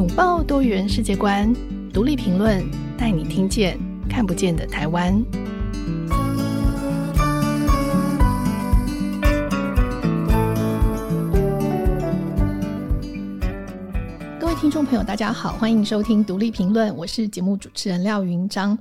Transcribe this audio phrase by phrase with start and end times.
[0.00, 1.54] 拥抱多元世界观，
[1.92, 2.64] 独立评论，
[2.96, 5.22] 带你听见看不见的台湾。
[14.70, 18.78] 听众朋友，大家好，欢迎收听独立评论，我是节目主持人廖云章。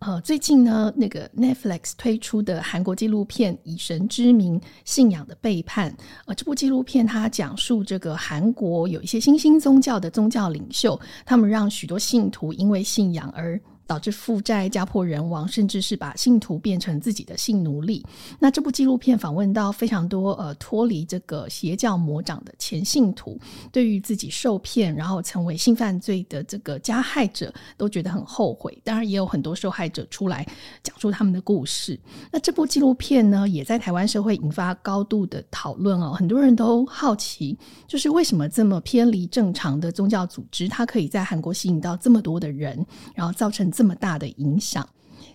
[0.00, 5.92] 呃，最近呢，那个 Netflix 推出的韩国纪录片《以神之名：信仰的背叛》，
[6.26, 18.04] 呃，这部纪录片它讲述这个韩国有一些新兴宗教的宗教领袖，他们让许多信徒因为信仰而导致负债、家破人亡，甚至是把信徒变成自己的性奴隶。
[18.38, 23.40] 那这部纪录片访问到非常多呃脱离这个邪教魔掌的前信徒，
[23.72, 28.78] 对于自己受骗然后成为性犯罪的这个加害者，都觉得很后悔。
[28.84, 30.46] 当然，也有很多受害者出来
[30.82, 31.98] 讲述他们的故事。
[32.30, 36.12] 那这部纪录片呢，也在台湾社会引发高度的讨论哦。
[36.12, 44.84] 很多人都好奇，就是为什么这么偏离正常的宗教组织，它可以在韩国吸引到这么多的人，然后造成这么大的影响，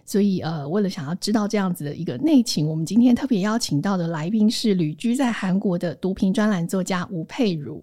[0.05, 7.81] 所以呃，为了想要知道这样子的一个内情，我们今天特别邀请到的来宾是旅居在韩国的读评专栏作家吴佩如。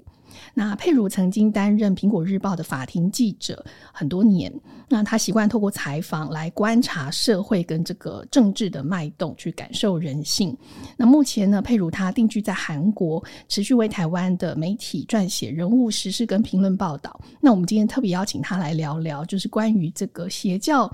[0.54, 4.52] 那佩如曾经担任《苹果日报》的法庭记者很多年，
[4.88, 10.56] 那他习惯透过采访来观察社会跟这个政治的脉动，去感受人性。
[10.96, 17.18] 那目前呢，佩如他定居在韩国，持续为台湾的媒体撰写人物时事跟评论报道。
[17.40, 20.90] 那我们今天特别邀请他来聊聊，就是关于这个邪教。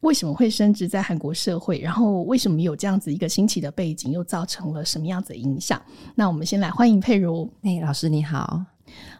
[0.00, 1.78] 为什么会升值在韩国社会？
[1.78, 5.80] 然后为什么有这样子一个新奇的背景，又造成了什么样子的影响？
[6.14, 7.50] 那我们先来欢迎佩如。
[7.62, 8.62] 哎，老师你好，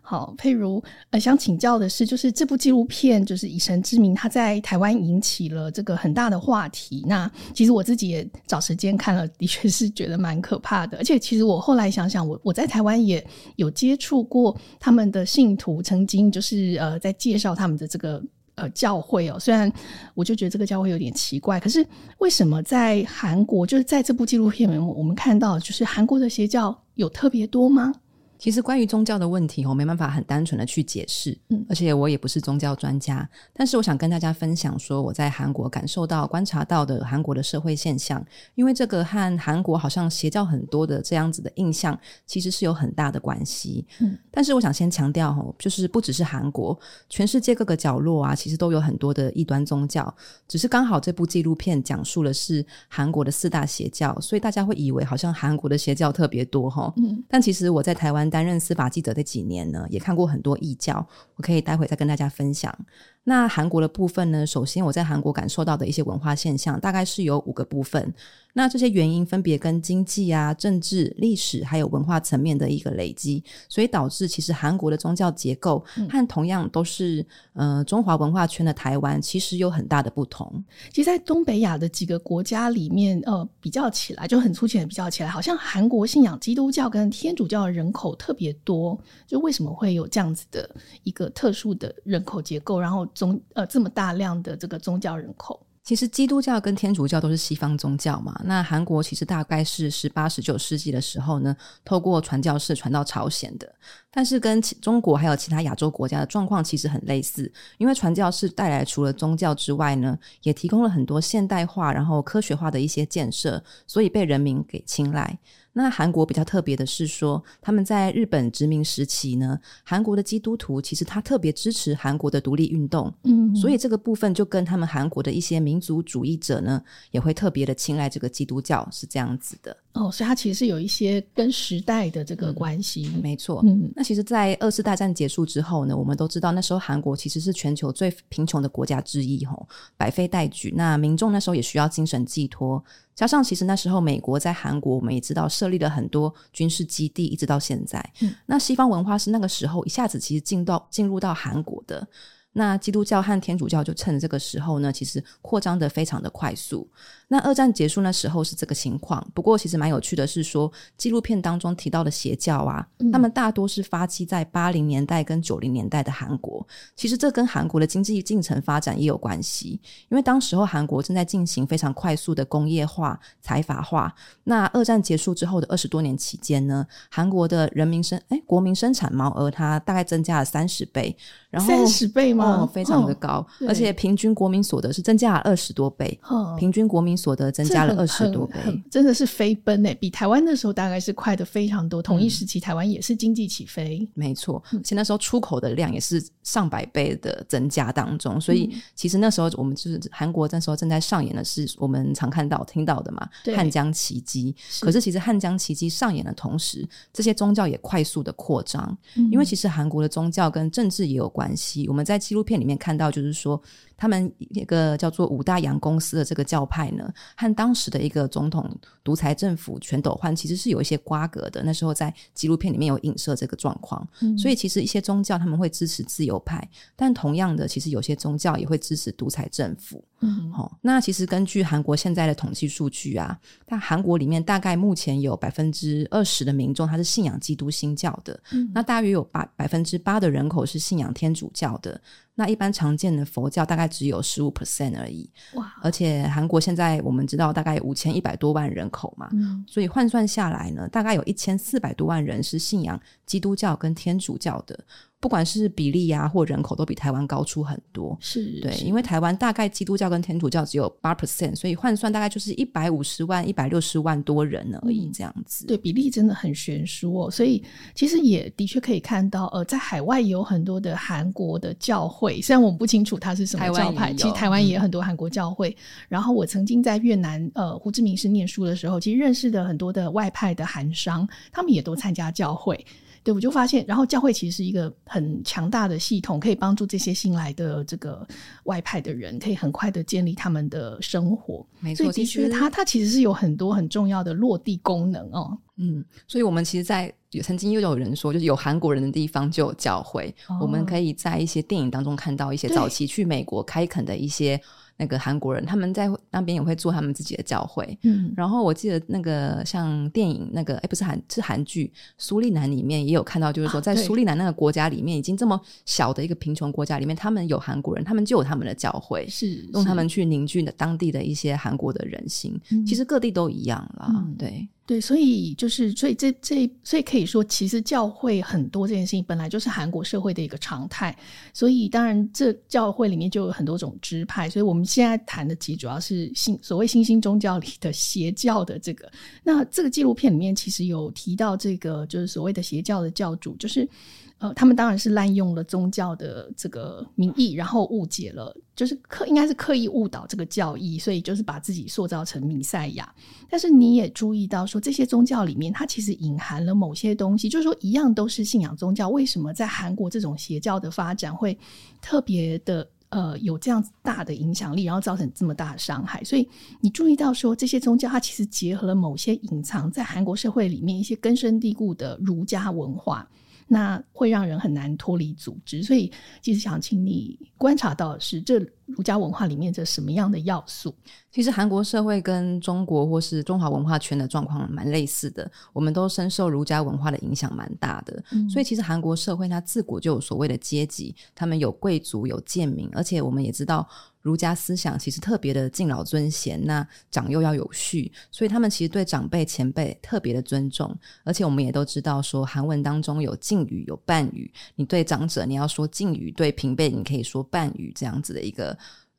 [0.01, 7.05] 好，佩如，呃，想请教的是，就是这部纪录片，就是以神之名，它在台湾引起了这个很大的话题。
[7.09, 10.99] 那其实我自己也找时间看了，的确是觉得蛮可怕的。
[10.99, 18.23] 而且其实我后来想想，我我在台湾也有接触过他们的信徒，曾经就是呃在介绍他们的这个。
[18.57, 19.71] 呃，教会哦，虽然
[20.15, 21.87] 我就觉得这个教会有点奇怪，可是
[22.19, 27.93] 为什么在韩国，就是在这部纪录片里面，我们看到就是韩国的邪教有特别多吗？
[28.39, 33.29] 其实关于宗教的问题，我没办法很单纯的去解释，嗯，而且我也不是宗教专家。
[33.53, 38.25] 但是我想跟大家分享说，我在韩国感受到、观察到的韩国的社会现象，
[38.55, 43.87] 因为这个和韩国好像邪教很多的这样子的印象，其实是有很大的关系。
[44.01, 50.15] 嗯，但是我想先强调哦，就是不只是韩国，全世界各个角落啊，其实都有很多的异端宗教。
[50.47, 56.93] 只是刚好这部纪录片讲述的是韩国的四大邪教，所以大家会以为好像韩国的邪教特别多哈。
[56.97, 58.25] 嗯，但其实我在台湾。
[58.28, 61.06] 担任司法记者的几年呢，也看过很多异教，
[61.37, 62.76] 我可以待会再跟大家分享。
[63.25, 68.14] 那韩国的部分呢，首先我在韩国感受到的一些文化现象，大概是有五个部分。
[68.59, 77.21] 那这些原因分别跟经济啊、政治、历史还有文化层面的一个累积，所以导致其实韩国的宗教结构和同样都是、
[77.53, 80.65] 嗯、呃中华文化圈的台湾，其实有很大的不同。
[80.91, 88.99] 其实，在东北亚的几个国家里面，呃，比较起来就很粗浅的比较起来，好像韩国信仰基督教跟天主教的人口特别多。
[89.27, 95.61] 就为什么会有这样子的一个特殊的人口结构，然后宗呃这么大量的这个宗教人口？
[95.87, 103.73] 其实基督教跟天主教都是西方宗教嘛，那韩国其实大概是十八、十九世纪的时候呢，透过传教士传到朝鲜的。
[104.11, 115.39] 但是跟中国还有其他亚洲国家的状况其实很类似，因为传教士带来除了宗教之外呢，也提供了很多现代化然后科学化的一些建设，所以被人民给青睐。
[115.78, 129.76] 那韩国比较特别的是说，他们在日本殖民时期呢，韩国的基督徒其实他特别支持韩国的独立运动，嗯，所以这个部分就跟他们韩国的一些民族主义者呢，也会特别的青睐这个基督教，是这样子的。
[129.97, 133.62] 哦，所以它其实是有一些跟时代的这个关系，嗯，没错。
[133.65, 140.73] 嗯，那其实，在二次大战结束之后呢，我们都知道那时候韩国其实是全球最贫穷的国家之一，吼，百废待举。
[140.77, 142.83] 那民众那时候也需要精神寄托。
[143.15, 147.99] 加上，其实那时候美国在韩国，我们也知道设立了很多军事基地，一直到现在。
[148.21, 152.06] 嗯，那西方文化是那个时候一下子其实进到进入到韩国的。
[152.53, 156.88] 那基督教和天主教就趁这个时候呢，其实扩张的非常的快速。
[157.28, 166.64] 那二战结束那时候是这个情况，不过其实蛮有趣的是说，纪录片当中提到的邪教啊，他们大多是发迹在八零年代跟九零年代的韩国。
[166.94, 174.14] 其实这跟韩国的经济进程发展也有关系，因为当时候韩国正在进行非常快速的工业化、财阀化。
[174.44, 181.17] 那二战结束之后的二十多年期间呢，韩国的人民生哎国民生产毛额它大概增加了三十倍，
[181.50, 182.61] 然后三十倍吗？
[182.61, 187.16] 哦，非常的高，哦，而且平均国民所得是增加了二十多倍，哦，平均国民。
[187.17, 188.55] 民所得增加了二十多倍，
[188.91, 192.03] 真的是飞奔诶，比台湾那时候大概是快的非常多。
[192.03, 198.39] 同一时期，台湾也是经济起飞，嗯、没错，而且那时候出口的量也是上百倍的增加当中。
[198.39, 203.27] 所以其实那时候我们就是韩国那时候正在上演的是我们常看到听到的嘛，
[203.57, 204.55] 汉江奇迹。
[204.81, 211.89] 可是其实汉江奇迹上演的同时，这些宗教也快速的扩张，嗯、因为其实韩国的宗教跟政治也有关系。
[211.89, 213.61] 我们在纪录片里面看到，就是说。
[213.96, 218.70] 他们那个叫做五大洋公司的这个教派呢，和当时的一个总统
[219.02, 221.62] 独裁政府全斗焕其实是有一些瓜葛的。
[221.62, 230.04] 那时候在纪录片里面有影射这个状况，嗯、所以其实一些宗教他们会支持自由派，但同样的，其实有些宗教也会支持独裁政府。
[230.20, 242.00] 嗯，好、哦，那其实根据韩国现在的统计数据啊，但韩国里面大概目前有百分之二十的民众他是信仰基督新教的，嗯、那大约有八百分之八的人口是信仰天主教的。
[242.38, 245.75] 那一般常见的佛教大概只有十五 percent 而已，哇！
[245.83, 254.79] 而且韩国现在我们知道大概五千一百多万人口嘛，嗯，所以换算下来呢，大概有一千四百多万人是信仰基督教跟天主教的。
[255.26, 258.17] 不管是比例啊，或人口，都比台湾高出很多。
[258.20, 265.64] 是对，因为台湾大概基督教跟天主教只有八 percent，所以换算大概就是一百五十万、一百六十万多人而已，这样子。
[265.64, 265.67] 嗯。
[265.67, 267.28] 对，比例真的很悬殊哦。
[267.28, 267.61] 所以
[267.93, 275.70] 其实也的确可以看到，呃，在海外有很多的韩国的教会，虽然我们不清楚它是什么教派，其实台湾也有很多韩国教会。
[275.70, 275.76] 嗯、
[276.08, 282.87] 然后我曾经在越南呃胡志明市念书的时候，其实认识的很多的外派的韩商，他们也都参加教会。
[283.26, 288.25] 对，我就发现，然后教会其实是一个很强大的系统，可以帮助这些新来的这个
[288.67, 291.67] 外派的人，可以很快的建立他们的生活。
[291.81, 295.58] 没错，的确，它它其实是有很多很重要的落地功能哦。
[295.76, 297.12] 嗯，所以我们其实，在
[297.43, 300.32] 曾经又有人说，就是有韩国人的地方就有教会。
[300.46, 304.61] 哦、我们可以在一些电影当中看到一些早期去美国开垦的一些。
[304.96, 307.98] 那个韩国人，他们在那边也会做他们自己的教会。
[308.02, 322.58] 嗯，然后我记得那个像电影那个，哎，不是韩，是韩剧《苏利南》里面也有看到，就是说在苏利南那个国家里面，已经这么小的一个贫穷国家里面，他们有韩国人，他们就有他们的教会，是用他们去凝聚的当地的一些韩国的人心。
[322.87, 324.69] 其实各地都一样啦，对。
[324.87, 331.15] 对，所以就是，所以这这，所以可以说，其实教会很多这件事情本来就是韩国社会的一个常态。
[331.53, 334.49] 所以当然，这教会里面就有很多种支派。
[334.49, 339.11] 所以我们现在谈的其实主要是新所谓新兴宗教里的邪教的这个。
[339.43, 343.89] 那这个纪录片里面其实有提到这个，就是所谓的邪教的教主，就是。
[344.38, 353.11] 呃，他们当然是滥用了宗教的这个名义，然后误解了，就是刻应该是刻意误导这个教义，所以就是把自己塑造成弥赛亚。
[353.49, 361.59] 但是你也注意到说，这些宗教里面它其实隐含了某些东西，就是说一样都是信仰宗教，为什么在韩国这种邪教的发展会
[362.03, 366.23] 特别的呃有这样大的影响力，然后造成这么大的伤害？
[366.23, 366.47] 所以
[366.82, 373.27] 你注意到说，这些宗教它其实结合了某些隐藏在韩国社会里面一些根深蒂固的儒家文化。
[373.67, 376.11] 那会让人很难脱离组织，所以
[376.41, 380.94] 其实想请你观察到是，这儒家文化里面这什么样的要素？
[381.31, 388.23] 其实韩国社会跟中国或是中华文化圈的状况蛮类似的，我们都深受儒家文化的影响蛮大的。
[388.33, 393.87] 嗯、所以其实韩国社会它自古就有所谓的阶级，他们有贵族有贱民，而且我们也知道。
[394.23, 400.93] 儒家思想其实特别的敬老尊贤，那长幼要有序，所以他们其实对长辈前辈特别的尊重。
[401.23, 408.76] 而且我们也都知道说，韩文当中有敬语有半语，你对长者你要说敬语，对平辈你可以说半语，这样子的一个。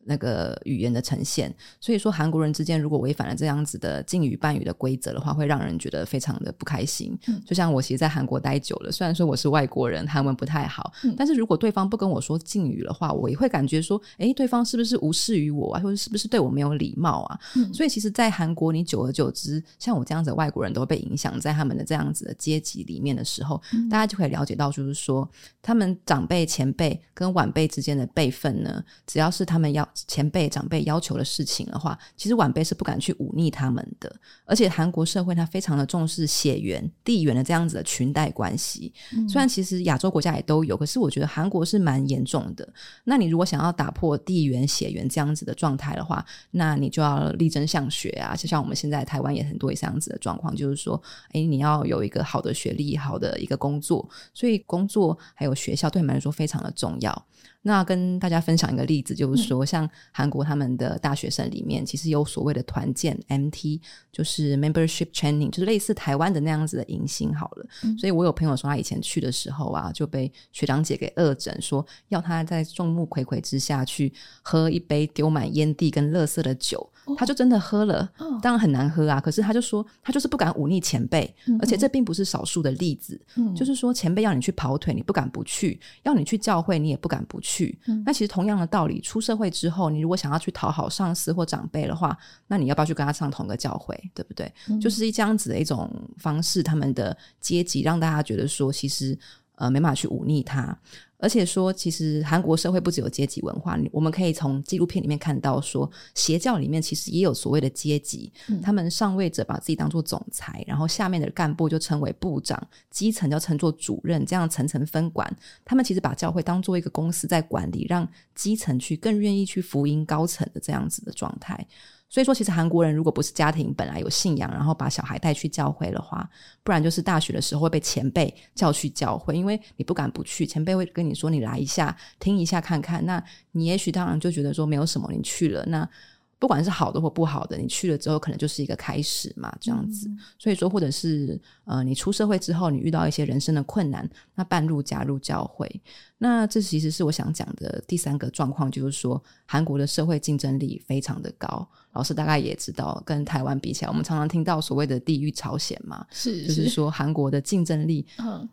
[0.08, 7.18] 那个语言的呈现，所以说韩国人之间如果违反了这样子的敬语半语的规则的话，会让人觉得非常的不开心。
[7.28, 17.40] 嗯、就像我其实，在韩国待久了，虽然说我是外国人，韩文不太好，嗯、但是如果对方不跟我说敬语的话，我也会感觉说，哎，对方是不是无视于我啊，或者是不是对我没有礼貌啊？
[17.56, 25.30] 嗯、所以其实，在韩国，你久而久之，像我这样子的外国人都会被影响在他们的这样子的阶级里面的时候，嗯、大家就可以了解到，就是说，
[25.62, 29.88] 他们长辈、前辈跟晚辈之间的辈分呢，只要是他们要。
[30.08, 34.14] 前辈长辈要求的事情的话，其实晚辈是不敢去忤逆他们的。
[34.46, 38.94] 而且韩国社会它非常的重视血缘、地缘的这样子的裙带关系。
[39.16, 42.68] 嗯、虽然其实亚洲国家也都有，可是我觉得韩国是蛮严重的。
[43.06, 48.36] 那你如果想要打破地缘、血缘这样子的状态的话，那你就要力争上学啊！
[48.36, 51.02] 就像我们现在台湾也很多这样子的状况，就是说，
[51.34, 57.26] 诶，你要有一个好的学历、好的一个工作，所以工作还有学校对你们来说非常的重要。
[57.68, 67.68] 那跟大家分享一个例子，就是说，像韩国他们的大学生里面，其实有所谓的团建 MT，就是 Membership Training，就是类似台湾的那样子的迎新好了。
[67.84, 76.90] 嗯、所以我有朋友说，他以前去的时候啊，就被学长姐给恶整，说要他在众目睽睽之下去喝一杯丢满烟蒂跟垃圾的酒。
[77.16, 79.22] 他就真的喝了，哦、当然很难喝啊。
[79.22, 83.20] 可是他就说，他就是不敢忤逆前辈，嗯、而且这并不是少数的例子。
[83.36, 87.78] 嗯、就是说，前辈要你去跑腿，你不敢不去；要你去教会，你也不敢不去。
[87.88, 93.98] 嗯、那其实同样的道理，出社会之后，你如果想要去讨好上司或长辈的话，那你要不要去跟他上同个教会？
[94.14, 94.52] 对不对？
[94.70, 99.18] 嗯、就是这样子的一种方式，他们的阶级让大家觉得说，其实
[99.56, 100.78] 呃没办法去忤逆他。
[101.20, 108.32] 而且说，其实韩国社会不只有阶级文化，我们可以从纪录片里面看到，说邪教里面其实也有所谓的阶级。
[108.50, 115.28] 嗯、他们上位者把自己当做总裁，然后下面的干部就称为部长，基层就称作主任，这样层层分管。
[115.66, 121.68] 他们其实把教会当做一个公司在管理，让基层去更愿意去福音高层的这样子的状态。
[122.10, 126.30] 所以说，其实韩国人如果不是家庭本来有信仰，然后把小孩带去教会的话，
[126.64, 133.22] 不然就是大学的时候会被前辈叫去教会，因为你不敢不去，前辈会跟你说你来一下，听一下看看，那
[133.52, 135.90] 你也许当然就觉得说没有什么，你去了那。
[136.40, 140.08] 不管是好的或不好的，你去了之后可能就是一个开始嘛，这样子。
[140.08, 145.82] 嗯、所以说，或者是呃，你出社会之后，你遇到一些人生的困难，那半路加入教会，
[146.20, 151.68] 那这其实是我想讲的第三个状况，就是说韩国的社会竞争力非常的高。
[151.94, 158.06] 老师大概也知道，跟台湾比起来，我们常常听到所谓的“地域朝鲜”嘛，是，是，就是说韩国的竞争力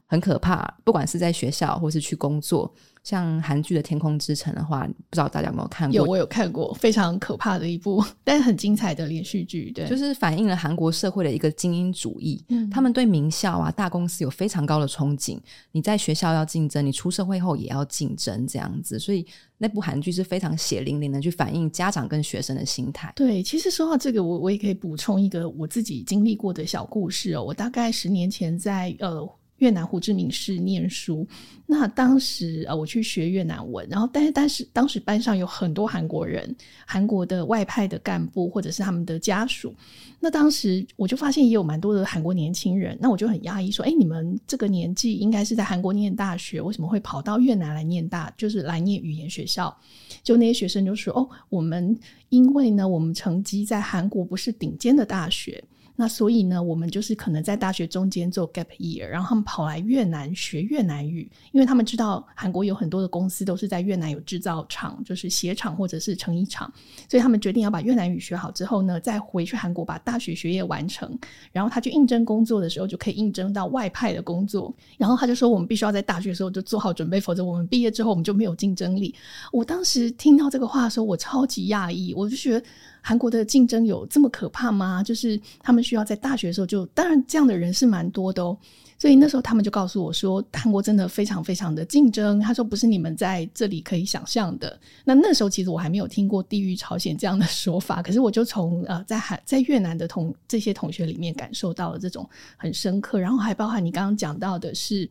[0.06, 2.74] 很可怕，嗯、不管是在学校或是去工作。
[3.04, 5.94] 像韩剧的《天空之城》的话，不知道大家有没有看过？
[5.94, 9.70] 有，我有看过，非常可怕的一部， 但是很精彩的连续剧。
[9.72, 12.42] 对，就是反映了韩国社会的一个精英主义。
[12.48, 15.38] 嗯，他们对名校啊、大公司有非常高的憧憬。
[15.72, 18.98] 你在学校要竞争，你出社会后也要竞争，这样子。
[18.98, 19.26] 所以
[19.58, 23.12] 那部韩剧是非常血淋淋的，去反映家长跟学生的心态。
[23.14, 27.44] 对，其实说到这个，我我也可以补充一个我自己经历过的小故事哦。
[27.44, 29.28] 我大概十年前在呃。
[29.58, 31.26] 越南胡志明市念书，
[31.64, 36.54] 那当时呃我去学越南文，然后但是但是当时班上有很多韩国人，
[36.86, 39.74] 韩国的外派的干部或者是他们的家属，
[40.18, 49.74] 那当时我就发现也有蛮多的韩国年轻人，那我就很压抑说，哎，你们这个年纪应该是在韩国念大学，为什么会跑到越南来念大，就是来念语言学校？
[50.22, 51.96] 就那些学生就说，哦，我们
[52.28, 55.62] 因为呢，我们成绩在韩国不是顶尖的大学。
[55.96, 66.72] 那所以呢，我们就是可能在大学中间做 gap year，然后他们跑来越南学越南语，因为他们知道韩国有很多的公司都是在越南有制造厂，就是鞋厂或者是成衣厂，
[67.08, 71.16] 所以他们决定要把越南语学好之后呢，再回去韩国把大学学业完成，
[71.52, 74.74] 然后他去应征工作的时候就可以应征到外派的工作。
[74.98, 79.14] 然后他就说，我们必须要在大学的时候就做好准备，否则我们毕业之后我们就没有竞争力。
[79.52, 82.66] 我当时听到这个话的时候，我超级讶异，我就觉得。
[83.06, 85.02] 韩国的竞争有这么可怕吗？
[85.02, 88.56] 就是他们需要在大学的时候就，当然这样的人是蛮多的哦。
[89.04, 92.40] 所以那时候他们就告诉我说，韩国真的非常非常的竞争。
[92.40, 94.80] 他说不是你们在这里可以想象的。
[95.04, 105.06] 那那时候其实我还没有听过“地狱朝鲜”这样的说法，可是我就从呃在韩在越南的同这些同学里面感受到了这种很深刻，然后还包含你刚刚讲到的是。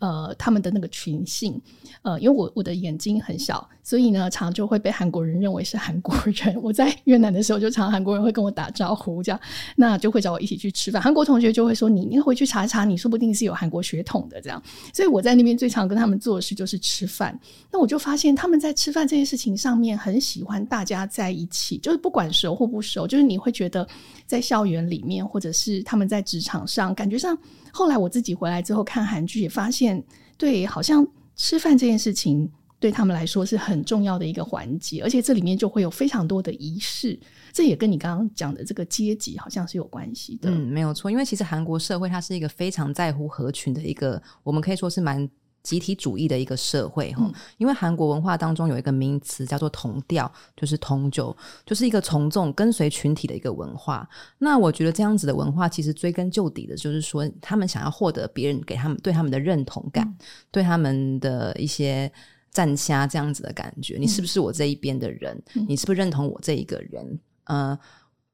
[0.00, 1.58] 呃，他们的那个群性，
[2.02, 6.54] 呃，因为我我的眼睛很小，所以呢，常就会被韩国人认为是韩国人。
[6.60, 9.40] 我在越南的时候，就常韩国人会跟我打招呼，这样，
[9.76, 11.00] 那就会找我一起去吃饭。
[11.00, 14.62] 韩国同学就会说：“你，你回去查一查，你说不定是有韩国血统的。”这样，
[14.92, 17.38] 所以我在那边最常跟他们做的事就是吃饭。
[17.72, 23.86] 那我就发现他们在吃饭这件事情上面很喜欢大家在一起，就是不管熟或不熟，就是你会觉得
[24.26, 27.36] 在校园里面，或者是他们在职场上，感觉上。
[27.72, 30.00] 后来我自己回来之后看韩剧，也发现，
[30.38, 32.48] 对，好像吃饭这件事情
[32.78, 37.18] 对他们来说是很重要的一个环节，而且这里面就会有非常多的仪式，
[37.54, 40.50] 这也跟你刚刚讲的这个阶级好像是有关系的。
[40.50, 45.26] 嗯，没有错，因为其实韩国社会它是一个非常在乎合群的一个，我们可以说是蛮。
[45.64, 51.34] 集体主义的一个社会哈，因为韩国文化当中有一个名词叫做同调，就是同就，
[51.64, 54.06] 就是一个从众跟随群体的一个文化。
[54.36, 62.12] 那我觉得这样子的文化，其实追根究底的就是说，他们想要获得别人给他们对他们的认同感，嗯、对他们的一些
[62.50, 63.96] 站虾这样子的感觉。
[63.98, 65.42] 你是不是我这一边的人？
[65.54, 67.18] 嗯、你是不是认同我这一个人？
[67.44, 67.78] 呃，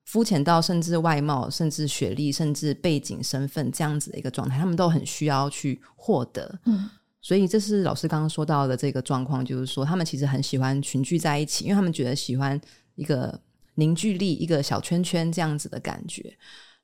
[0.05, 6.59] 肤浅到甚至外貌、甚至学历、甚至背景、身份这样子的一个状态，他们都很需要去获得。
[6.65, 6.89] 嗯。
[7.23, 12.59] 所以这是老师刚刚说到的这个状况，就是说他们其实很喜欢群聚在一起，因为他们觉得喜欢
[12.95, 13.39] 一个
[13.75, 16.35] 凝聚力、一个小圈圈这样子的感觉。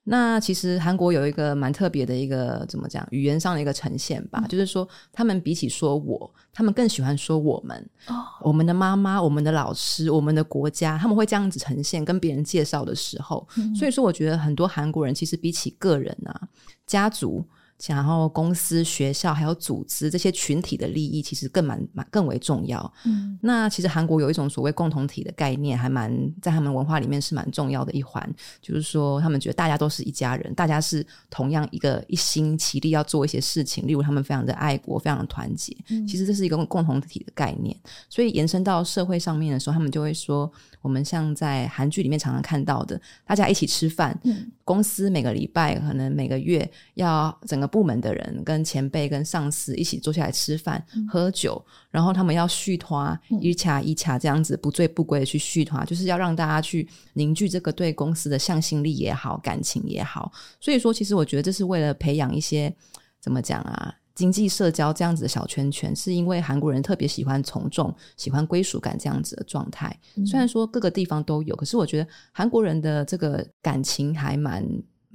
[0.08, 13.46] 那其实韩国有一个蛮特别的一个怎么讲语言上的一个呈现吧，嗯、就是说他们比起说我，他们更喜欢说我们，哦、我们的妈妈、我们的老师、我们的国家，他们会这样子呈现，跟别人介绍的时候。
[13.56, 16.40] 嗯、所以说，我觉得很多韩国人其实比起个人啊、
[16.86, 17.44] 家族。
[17.88, 22.90] 然后公司、学校还有组织这些群体的利益，其实更蛮蛮更为重要。
[23.04, 28.26] 嗯，那其实韩国有一种所谓共同体的概念，还蛮在他们文化里面是蛮重要的一环，
[28.62, 35.76] 就是说他们觉得大家都是一家人，大家是同样一个一心齐力要做一些事情，例如他们非常的爱国，非常的团结。
[35.90, 37.76] 嗯，其实这是一个共同体的概念，
[38.08, 47.65] 所以延伸到社会上面的时候，他们就会说，我们像在韩剧里面常常看到的，大家一起吃饭，嗯，公司每个礼拜可能每个月要整个。
[47.66, 60.32] 部门的人跟前辈、跟上司一起坐下来吃饭、嗯、喝酒，然后他们要续团，一卡一卡这样子不醉不归的去续团，就是要让大家去凝聚这个对公司的向心力也好、感情也好。
[60.60, 62.74] 所以说，其实我觉得这是为了培养一些
[63.20, 69.96] 怎么讲啊，经济社交这样子的小圈圈，是因为韩国人特别喜欢从众、喜欢归属感这样子的状态。
[70.16, 74.66] 嗯、虽然说各个地方都有，可是我觉得韩国人的这个感情还蛮。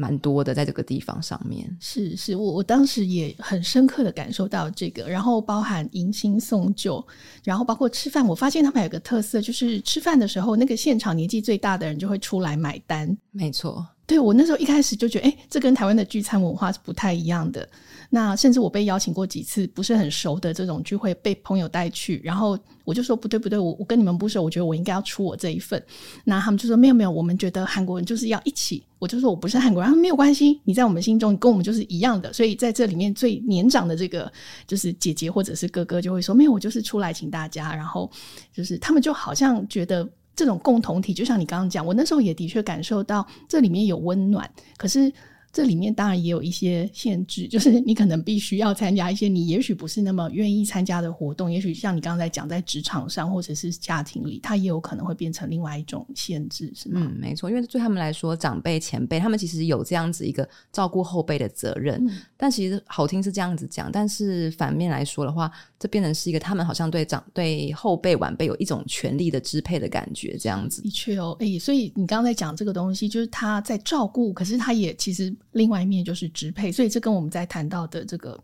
[0.01, 7.05] 蛮多的，在这个地方上面是是，我我当时也很深刻的感受到这个，然后包含迎新送旧，
[7.43, 13.15] 然后包括吃饭，我发现他们有个特色，就是吃饭的时候，那个现场年纪最大的人就会出来买单。
[13.29, 17.65] 没错，对，我那时候一开始就觉得，哎，这跟台湾的聚餐文化是不太一样的。
[18.09, 25.81] 那甚至我被邀请过几次不是很熟的这种聚会，被朋友带去，然后我就说不对不对，我我跟你们不熟，我觉得我应该要出我这一份。
[26.25, 28.83] 那他们就说没有没有，我们觉得韩国人就是要一起。
[28.99, 32.33] 我就说我不是韩国人，他说没有关系，你在我们心中跟我们就是一样的。
[32.33, 34.29] 所以在这里面最年长的这个
[34.67, 37.73] 就是姐姐或者是哥哥就会说没有，我就是出来请大家。
[37.73, 38.11] 然后
[38.53, 45.11] 就是他们就好像觉得这种共同体，就像你刚刚讲，我那时候也的确感受到这里面有温暖，可是。
[45.53, 57.01] 这里面当然也有一些限制， 就是你可能必须要参加一些你也许不是那么愿意参加的活动，也许像你刚才讲，在职场上或者是家庭里，它也有可能会变成另外一种限制，是吗？
[57.03, 62.01] 嗯，没错，因为对他们来说，长辈、前辈，他们其实有这样子一个照顾后辈的责任。
[62.07, 70.81] 嗯、但其实好听是这样子讲，但是反面来说的话，这变成是一个他们好像对长对后辈晚辈有一种权力的支配的感觉，这样子。
[70.81, 75.35] 的确哦，哎，所以你刚才讲这个东西，就是他在照顾，可是他也其实。
[75.51, 78.41] 另外一面就是支配，所以这跟我们在谈到的这个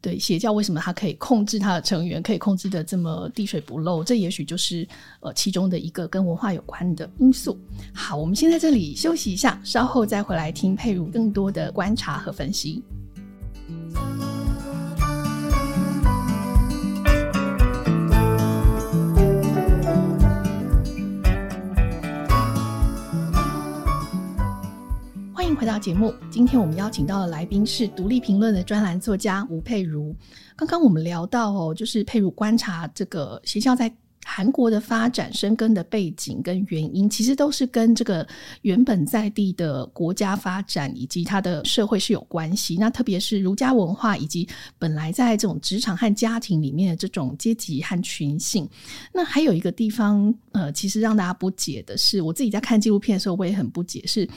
[0.00, 4.86] 对邪教为什么它可以控制它的成员，可以控制的这么滴水不漏，这也许就是
[5.20, 7.58] 呃其中的一个跟文化有关的因素。
[7.92, 12.82] 好，我们先在这里休息一下，稍后再回来听佩如更多的观察和分析。
[25.64, 30.14] 回到节目，今天我们邀请到的来宾是独立评论的专栏作家吴佩如。
[30.54, 33.90] 刚刚我们聊到哦，就是佩如观察这个学校在
[34.26, 38.28] 韩国的发展、生根的背景跟原因，其实都是跟这个
[38.60, 42.76] 原本在地的国家发展以及它的社会是有关系。
[42.78, 44.46] 那特别是儒家文化以及
[44.78, 48.68] 本来在这种职场和家庭里面的这种阶级和群性。
[49.14, 54.28] 那还有一个地方，呃，其实让大家不解的是，我自己在看纪录片的时候，我也很不解是。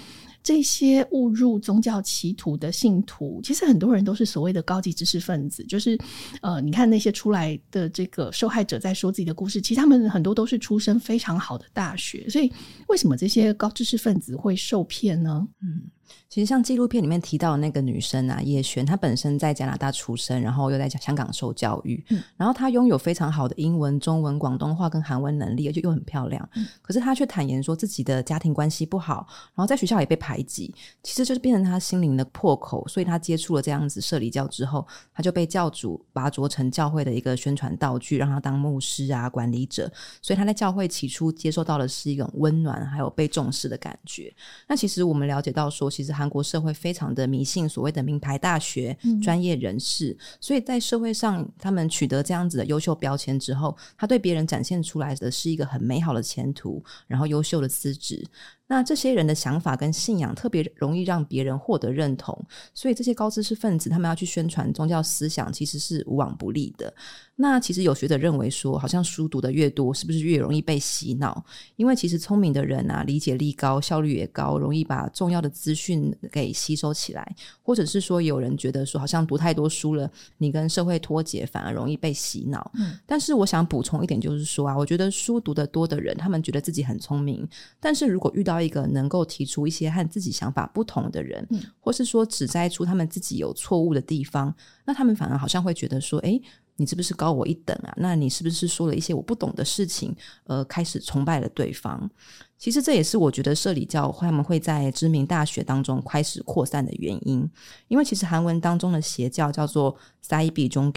[0.43, 5.63] 这些误入宗教歧途的信徒，其实很多人都是所谓的高级知识分子。
[5.65, 5.97] 就是，
[6.41, 12.29] 呃，你看那些出来的这个受害者在说自己的故事，其实他们很多都是出身非常好的大学。
[12.29, 12.51] 所以，
[12.87, 15.47] 为什么这些高知识分子会受骗呢？
[15.61, 15.81] 嗯。
[16.29, 26.47] 其实像纪录片里面提到的那个女生啊，叶璇，她本身在加拿大出生，然后又在香港受教育，嗯、然后她拥有非常好的英文、中文、广东话跟韩文能力，而且又很漂亮。
[26.55, 32.85] 嗯、可是她却坦言说自己的家庭关系不好，然后在学校也被排挤，其实就是变成她心灵的破口。
[32.87, 39.91] 所以她接触了这样子社里教之后，她就被教主拔擢成教会的一个宣传道具，让她当牧师啊、管理者。
[40.21, 44.33] 所以她在教会起初接受到的是一种温暖，还有被重视的感觉。
[44.67, 58.23] 那其实我们了解到说，其实韩国社会非常的迷信所谓的名牌大学、专业人士，嗯、所以在社会上，他们取得这样子的优秀标签之后，他对别人展现出来的是一个很美好的前途，然后优秀的资质。
[58.67, 62.37] 那这些人的想法跟信仰特别容易让别人获得认同，
[62.73, 66.93] 所以这些高知识分子他们要去宣传宗教思想，其实是无往不利的。
[67.39, 71.45] 那其实有学者认为说，好像书读得越多，是不是越容易被洗脑？
[71.75, 77.35] 因为其实聪明的人啊，理解力高，效率也高，容易把重要的资讯给吸收起来。
[77.61, 82.71] 或者是说，有人觉得说，好像读太多书了，你跟社会脱节，反而容易被洗脑。
[82.73, 82.97] 嗯。
[83.05, 87.47] 但是我想补充一点，就是说啊，我觉得书读得多的人，他们觉得自己很聪明，
[87.79, 91.47] 但是如果遇到到一个能够提出一些和自己想法不同的人
[91.79, 94.53] 或是说指摘出他们自己有错误的地方
[94.85, 96.41] 那他们反而好像会觉得说诶
[96.79, 97.91] 你是不是高我一等啊？
[97.97, 102.07] 那你是不是说了一些我不懂的事情呃开始崇拜了对方？
[102.55, 107.49] 其实这也是我觉得社里教他们会在知名大学当中开始扩散的原因。
[107.87, 110.93] 因为其实韩文当中的邪教叫做塞比中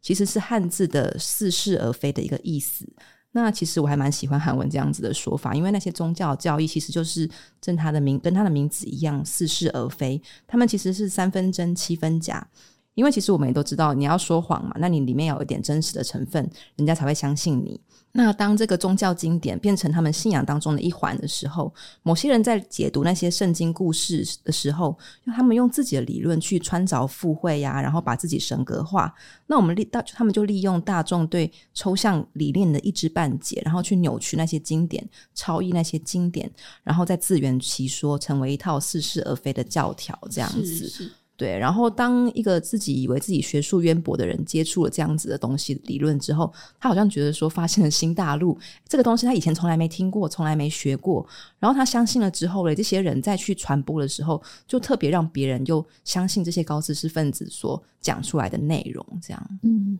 [0.00, 2.90] 其实是汉字的似是而非的一个意思
[3.32, 7.28] 那其实我还蛮喜欢韩文这样子的说法，因为那些宗教教义其实就是
[7.60, 12.46] 正他的名跟他的名字一样似是而非，他们其实是三分真七分假。
[12.94, 17.80] 因为其实我们也都知道，你要说谎嘛，那你里面有一点真实的成分，人家才会相信你。
[18.12, 29.14] 那当这个宗教经典变成他们信仰当中的一环的时候，某些人在解读那些圣经故事的时候，用他们用自己的理论去穿凿附会呀，然后把自己神格化。
[29.46, 36.50] 那我们利大，他们就利用大众对抽象理念的一知半解，然后去扭曲那些经典，超译那些经典，
[36.82, 40.64] 然后再自圆其说，成为一套似是而非的教条，这样子。
[40.64, 51.24] 是是对，然后当一个自己以为自己学术渊博的人接触了这样子的东西理论之后，他好像觉得说发现了新大陆，这个东西他以前从来没听过，从来没学过。
[51.60, 59.06] 然后他相信了之后嘞，这些人再去传播的时候，就特别让别人又相信这些高知识分子所讲出来的内容。
[59.22, 59.96] 这样，嗯，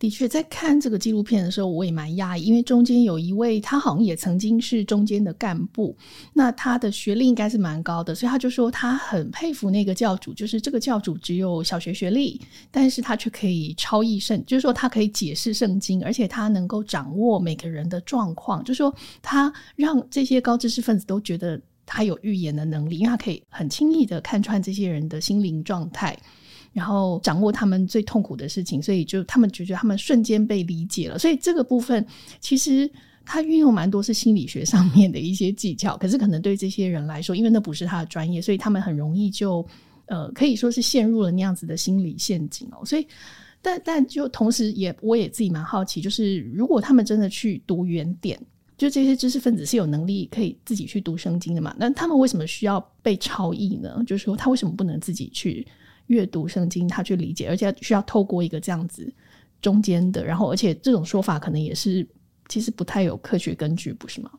[0.00, 5.96] 的确，在看这个纪录片的时候，我也蛮讶异，因为中间有一位他好像也曾经是中间的干部，
[6.32, 10.80] 那他的学历应该是蛮高的，所以他就说他很佩服那个教主，就是这个。
[10.80, 26.18] 教主只有小学学历，但是他却可以超译圣，就是说他可以解释圣经，而且他能够掌握每个人的状况，就是说他让这些高知识分子都觉得他有预言的能力，因为他可以很轻易的看穿这些人的心灵状态，
[26.72, 31.18] 然后掌握他们最痛苦的事情，所以就他们觉得他们瞬间被理解了。
[31.18, 32.04] 所以这个部分
[32.40, 32.90] 其实
[33.24, 39.66] 他运用蛮多是心理学上面的一些技巧，可是可能对这些人来说，因为那不是他的专业，所以他们很容易就。
[40.06, 42.84] 呃，可以说是陷入了那样子的心理陷阱哦。
[42.84, 43.06] 所以，
[43.62, 48.36] 但但就同时也，我也自己蛮好奇，就是如果他们真的去读原点，
[48.76, 51.72] 就这些知识分子是有能力可以自己去读圣经的嘛？
[51.78, 54.02] 那他们为什么需要被超译呢？
[54.04, 55.64] 就是说，他为什么不能自己去
[56.10, 59.12] 阅读圣经，他去理解，而且需要透过一个这样子
[59.62, 62.04] 中间的，然后而且这种说法可能也是
[62.48, 64.30] 其实不太有科学根据，不是吗？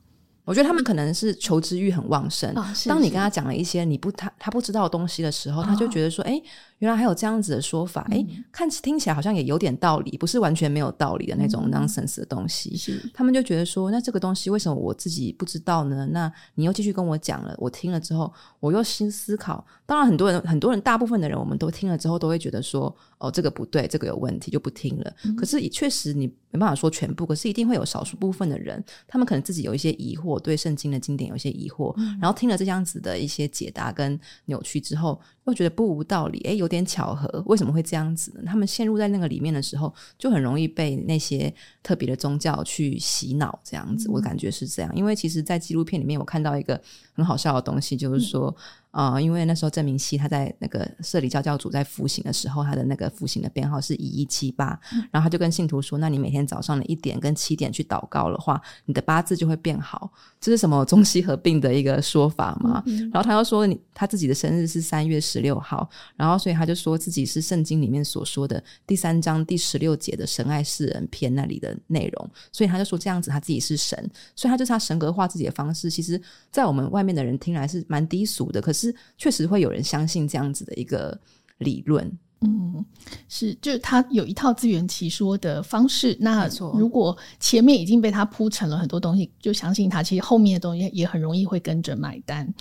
[0.44, 2.52] 我觉得他们可能是求知欲很旺盛。
[2.58, 6.42] 哦、是是，当你跟他讲了一些你不他他不知道的东西的时候，哦、他就觉得说：“哎，
[6.80, 8.08] 原来还有这样子的说法。
[8.10, 12.76] 哎、嗯，看听起来好像也有点道理，不是完全没有道理的那种 nonsense 的东西。
[12.76, 16.08] 是”他们就觉得说：“那这个东西为什么我自己不知道呢？
[16.12, 19.66] 那你又继续跟我讲了，我听了之后，我又新思考。
[19.86, 25.14] 当然，很多人很多人大部分的人，我们都听了之后都会觉得说：哦，这个不对，这个有问题，就不听了。
[25.24, 36.40] 嗯、可是也确实你没办法说全部，可是一定会有少数部分的人，他们可能自己有一些疑惑，对圣经的经典有一些疑惑，嗯、然后听了这样子的一些解答跟扭曲之后，又觉得不无道理。
[36.40, 38.42] 诶，有点巧合，为什么会这样子呢？
[38.46, 41.54] 他们陷入在那个里面的时候，就很容易被那些
[41.84, 44.92] 特别的宗教去洗脑，这样子，嗯、我感觉是这样。
[44.96, 46.82] 因为其实，在纪录片里面，我看到一个
[47.14, 48.56] 很好笑的东西，就是说。
[48.94, 54.78] 嗯啊、呃，因为那时候郑明熙他在那个社里教教主在服刑的时候，他的那个服刑的编号是一一七八，
[55.10, 62.84] 然后他就跟信徒说：“那你每天早上的一点跟七点去祷告的话，你的八字就会变好。”这是什么中西合并的一个说法嘛？
[63.14, 73.98] 然后他又说你他自己的生日是三月十六号，然后所以他就说自己是圣经里面所说的第三章第十六节的神爱世人篇那里的内容，所以他就说这样子他自己是神，
[74.36, 78.81] 所以他就是他神格化自己的方式，其实在我们外面的人听来是蛮低俗的，可是。
[78.82, 81.20] 是确实会有人相信这样子的一个
[81.60, 82.84] 理论，嗯，
[83.30, 86.18] 是，就是他有一套自圆其说的方式。
[86.20, 92.52] 那如果前面已经被他铺成了很多东西，就相信他，其实后面的东西也很容易会跟着买单。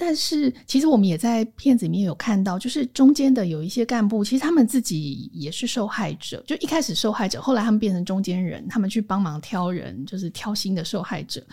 [0.00, 6.40] 但是，其实我们也在片子里面有看到，就是中间的有一些干部，其实他们自己也是受害者。
[6.46, 11.44] 就一开始受害者，后来他们变成中间人，他们去帮忙挑人，就是挑新的受害者。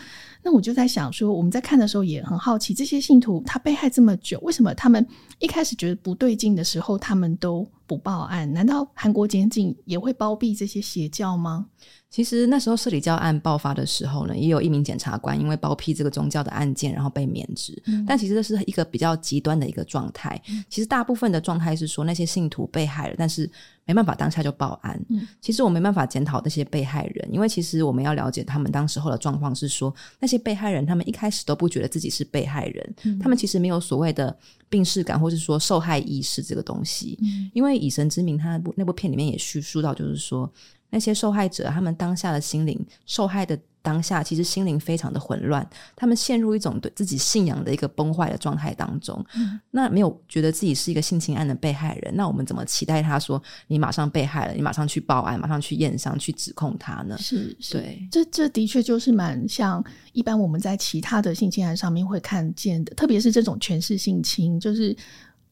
[0.45, 5.03] 那我就在想说，我们在看的时候也很好奇，这些信徒他被害这么久，为什么他们
[5.39, 8.53] 一开始觉得不对劲的时候，他们都不报案？
[8.53, 11.65] 难道韩国检警也会包庇这些邪教吗？
[12.11, 17.81] 其实那时候社里教案爆发的时候呢，也有一名检察官因为包庇这个宗教的案件，然后被免职。
[17.87, 20.39] 嗯、但其实这是一个比较极端的一个状态。
[20.47, 23.49] 嗯、其实大部分的状态是说，那些信徒被害了，但是
[23.85, 24.99] 没办法当下就报案。
[25.09, 34.35] 嗯、其实我没办法检讨那些被害人，因为其实我们要了解他们当时候的状况是说，那些被害人他们一开始都不觉得自己是被害人，嗯、他们其实没有所谓的
[34.69, 37.17] 病逝感，或是说受害意识这个东西。
[37.21, 40.51] 嗯、因为以神之名，他那部那部片里面也叙述到，就是说。
[40.91, 49.23] 那些受害者，他们当下的心灵受害的当下，其实心灵非常的混乱，他们陷入一种对自己信仰的一个崩坏的状态当中。
[49.35, 57.15] 嗯、那没有觉得自己是一个性侵案的被害人，那我们怎么期待他说你马上被害了，你马上去报案，马上去验伤，去指控他呢？
[57.19, 64.95] 是，是对，这这的确就是蛮像一般我们在其他的性侵案上面会看见的，特别是这种权势性侵，就是。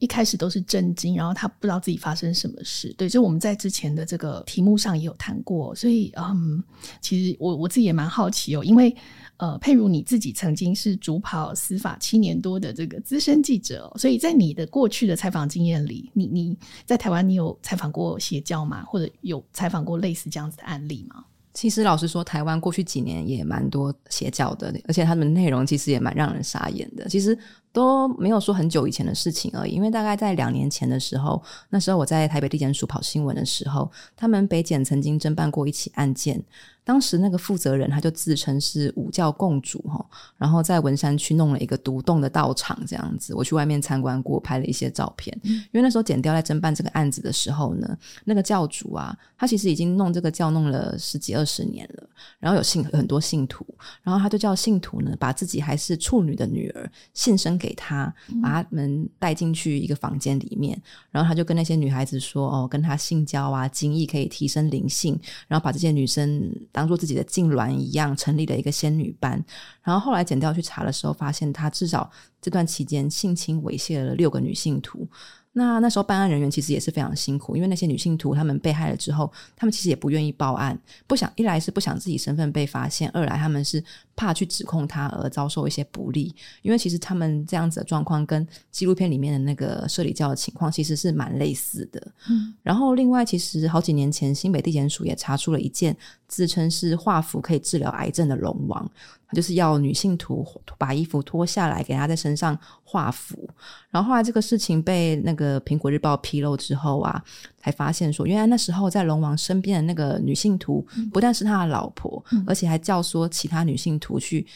[0.04, 2.94] 一开始都是震惊，然后他不知道自己发生什么事。
[2.98, 6.62] 对，就我们在之前的这个题目上也有谈过，所以嗯，
[7.00, 8.94] 其实我我自己也蛮好奇哦，因为
[9.38, 18.84] 呃，佩如你自己曾经是主跑司法七年多的这个资深记者，所以在你的过去的采访经验里，你你在台湾你有采访过邪教吗？
[18.84, 21.24] 或者有采访过类似这样子的案例吗？
[21.54, 27.08] 其实老实说，台湾过去几年也蛮多邪教的，而且他们内容其实也蛮让人傻眼的。
[27.08, 27.38] 其实。
[27.74, 36.40] 都没有说很久以前的事情而已，因为大概在两年前的时候，那时候我在台北地检署跑新闻的时候，他们北检曾经侦办过一起案件。
[36.84, 40.04] 当时那个负责人他就自称是五教共主哈，
[40.36, 43.34] 然后在文山区弄了一个独栋的道场这样子。
[43.34, 45.34] 我去外面参观过，拍了一些照片。
[45.44, 52.06] 因为那时候剪掉在侦办这个案子的时候呢，那个教主啊，他其实已经弄这个教弄了十几二十年了，
[52.38, 53.66] 然后有信很多信徒，
[54.02, 60.78] 然后他就叫信徒呢，把自己还是处女的女儿献身给他，把他们带进去一个房间里面，
[61.10, 65.18] 然后他就跟那些女孩子说：“哦，跟他性交啊，精液可以提升灵性。”
[65.48, 66.52] 然后把这些女生。
[66.74, 69.42] 当做自己的痉挛一样，成立了一个仙女班。
[69.80, 72.10] 然后后来检调去查的时候，发现他至少
[72.42, 75.08] 这段期间性侵猥亵了六个女性徒。
[75.56, 83.82] 那那时候办案人员其实也是非常辛苦，因为那些女性徒她们被害了之后，她们其实也不愿意报案，不想一来是不想自己身份被发现，二来他们是
[84.16, 86.34] 怕去指控他而遭受一些不利。
[86.62, 92.02] 因为其实他们这样子的状况跟纪录片里面的那个社里教的情况其实是蛮类似的。
[92.28, 98.90] 嗯，然后另外其实好几年前新北地检署也查出了一件自称是画符可以治疗癌症的龙王。
[99.32, 100.46] 就是要女性徒
[100.78, 103.48] 把衣服脱下来，给她在身上画符。
[103.90, 107.22] 然后后来这个事情被那个苹果日报披露之后啊，
[107.56, 114.46] 才发现说，原来那时候在龙王身边的那个女性徒，不但是他的老婆，嗯、而且还教唆其他女性徒去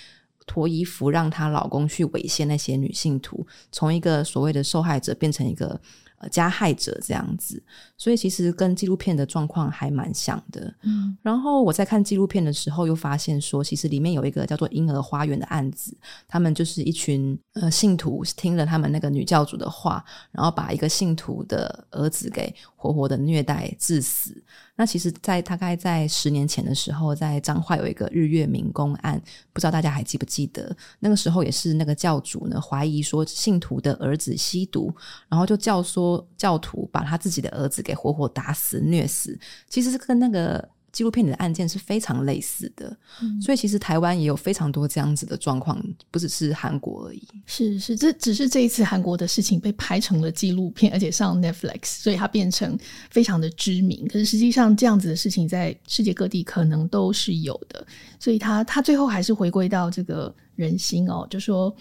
[0.47, 5.81] 脱衣服，让她老公去猥亵那些女性徒，从一个所谓的受害者变成一个。
[6.19, 7.63] 呃，加害者这样子，
[7.97, 10.75] 所以其实跟纪录片的状况还蛮像的。
[10.83, 24.43] 嗯，然后我在看纪录片的时候，又发现说，其实里面有一个叫做“婴儿花园”的案子，他们就是一群呃信徒听了他们那个女教主的话，然后把一个信徒的儿子给活活的虐待致死。
[24.79, 29.21] 那其实，在大概在十年前的时候，在彰化有一个日月明公案，
[29.53, 30.75] 不知道大家还记不记得？
[31.01, 34.95] 那个时候也是那个教主呢，怀疑说信徒的儿子吸毒，
[35.29, 39.37] 然后就教唆教徒把他自己的儿子给活活打死虐死。
[39.69, 40.69] 其实是跟那个。
[40.99, 45.81] 纪录片里的案件是非常类似的，嗯、所以其实台湾也有非常多这样子的状况，
[46.11, 47.23] 不只是韩国而已。
[47.47, 52.77] 是是，这只是这一次韩国的事情被拍成了纪录片，而且上 Netflix，所以它变成
[53.11, 54.09] 非常的知名。
[54.09, 57.87] 可是实际上这样子的事情在世界各地可能都是有的，
[58.19, 61.73] 所以它它最后还是回归到这个人心哦，就说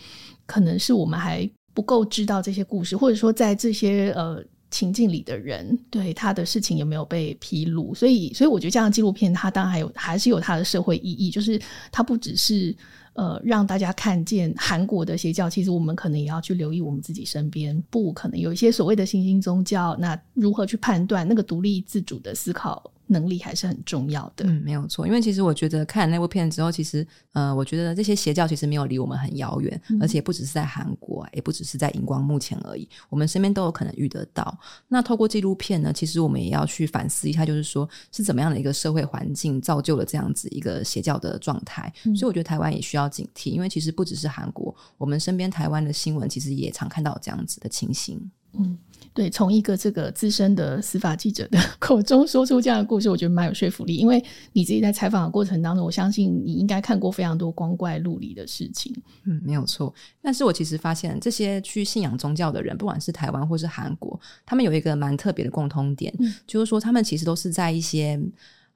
[0.46, 4.46] 可能是我们还不够知道这些故事，或者说在这些呃。
[4.70, 7.94] 情境里的人，对他的事情有没有被披露？
[7.94, 11.60] 所以，所以我觉得这样的纪录片，它当然还有还是有它的社会意义，就是
[11.92, 12.76] 它不只是
[13.14, 22.92] 呃让大家看见韩国的邪教，其实我们可能也要去留意我们自己身边，不可能有一些所谓的新兴宗教，那如何去判断那个独立自主的思考？
[23.08, 24.46] 能力还是很重要的。
[24.46, 25.08] 嗯，没有错。
[25.08, 34.58] 因为其实我觉得看了那部片之后，其实呃，我觉得这些邪教其实没有离我们很遥远，嗯、而且不只是在韩国，也不只是在荧光幕前而已，我们身边都有可能遇得到。
[34.88, 41.92] 那透过纪录片呢，其实我们也要去反思一下，就是说是怎么样的一个社会环境造就了这样子一个邪教的状态。
[42.06, 48.20] 嗯、所以我觉得台湾也需要警惕，因为其实不只是韩国，我们身边台湾的新闻其实也常看到这样子的情形。
[48.54, 48.78] 嗯。
[49.18, 53.96] 对，从一个这个资深的司法记者的 口中说出这样的故事，我觉得蛮有说服力。
[53.96, 58.96] 因为你自己在采访的过程当中，我相信你应该看过非常多光怪陆离的事情。
[59.24, 59.92] 嗯，没有错。
[60.22, 68.22] 但是我其实发现，这些去信仰宗教的人，不管是台湾或是韩国，他们有一个蛮特别的共通点，嗯、就是说他们其实都是在一些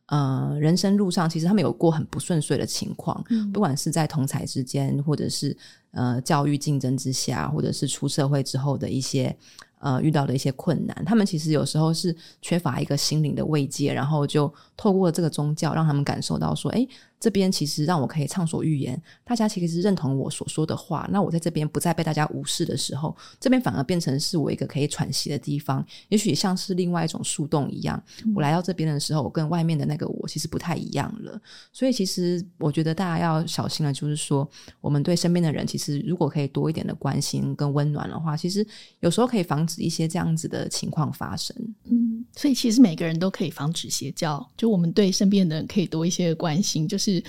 [0.08, 5.56] 呃人生路上，其实他们有过很不顺遂的情况，嗯、不管是在同才之间，或者是
[5.92, 9.38] 呃教育竞争之下，或者是出社会之后的一些。
[9.82, 16.88] 呃，遇到的一些困难，他们其实有时候是缺乏一个心灵的慰藉，然后就透过这个宗教，让他们感受到说，哎。
[17.22, 21.08] 这边其实让我可以畅所欲言，大家其实是认同我所说的话。
[21.12, 25.86] 那我在这边不再被大家无视的时候，这边反而变成是我一个可以喘息的地方。
[26.10, 31.40] 也许像是另外一种树洞一样，我来到这边的时候，我跟外面的那个我其实不太一样了。
[31.72, 38.66] 所以，其实我觉得大家要小心的，就是说，我们对身边的人，其实如果可以多一点的关心跟温暖的话，其实
[39.02, 41.56] 有时候可以防止一些这样子的情况发生。
[41.84, 47.24] 嗯，所以其实每个人都可以防止邪教，就我们对身边的人可以多一些关心，就是。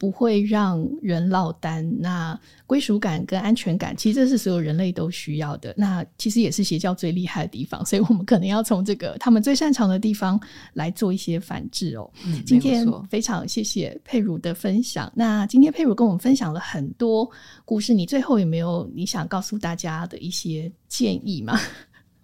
[0.00, 1.84] 不会让人落单。
[1.98, 5.74] 那归属感跟安全感，其实这是所有人类都需要的。
[5.76, 10.40] 那其实也是邪教最厉害的地方，所以我们可能要从这个他们最擅长的地方
[10.72, 12.08] 来做一些反制哦。
[12.24, 15.12] 嗯，今天非常谢谢佩如的分享。
[15.16, 17.28] 那今天佩如跟我们分享了很多
[17.64, 21.58] 故事，你最后有没有你想告诉大家的一些建议吗？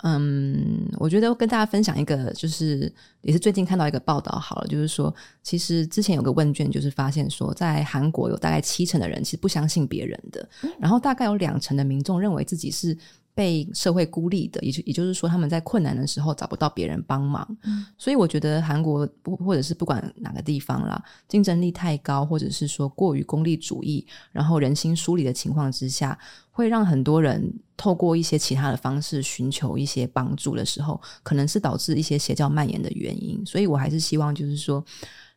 [0.07, 5.13] 嗯，我觉得跟大家分享一个，就是也是最近看到一个报道，好了，就是说，
[5.43, 10.47] 其实之前有个问卷，就是发现说，在韩国有大概七成的人其实不相信别人的，
[10.79, 12.95] 然后大概有两成的民众认为自己是
[13.35, 17.57] 被社会孤立的，也就也就是说，他们在困难的时候找不到别人帮忙。
[17.63, 26.17] 嗯，所以我觉得韩国不或者是不管哪个地方啦，竞争力太高，或者是说过于功利主义，然后人心疏离的情况之下，
[26.55, 33.45] 会让很多人透过一些其他的方式寻求一些帮助的时候，可能是导致一些邪教蔓延的原因。
[33.45, 34.83] 所以我还是希望就是说，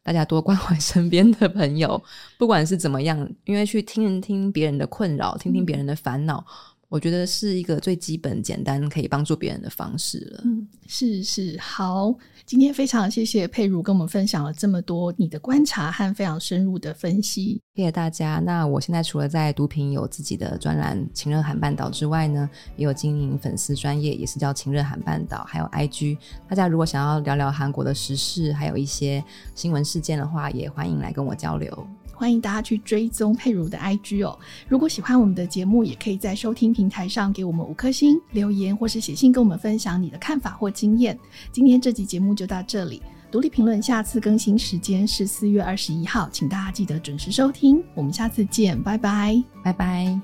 [0.03, 1.99] 大家多关怀身边的朋友，
[2.37, 6.45] 不管是怎么样，因为去听听别人的困扰，听听别人的烦恼。
[6.89, 10.41] 我觉得是一个最基本、简单可以帮助别人的方式了。
[10.45, 18.39] 嗯，是是，好，今天非常谢谢佩如跟我们分享了这么多你的观察和非常深入的分析，谢谢大家。
[18.39, 26.17] 那我现在除了在读品有自己的专栏“情热韩半岛”之外呢，也有经营粉丝专业，也是叫“情热韩半岛”，还有 IG。
[26.47, 29.21] 大家如果想要聊聊韩国的时事，还有一些
[29.55, 31.87] 新闻事件的话，也欢迎来跟我交流。
[32.17, 34.37] 欢迎大家去追踪佩如的 IG 哦。
[34.67, 41.17] 如果喜欢我们的节目，也可以在收听平台上给我们五颗星留言，或是写信跟我们分享你的看法或经验。
[41.51, 47.83] 今天这集节目就到这里，独立评论下次更新时间是四月二十一号，请大家记得准时收听。
[47.93, 50.19] 我们下次见，拜拜，拜拜。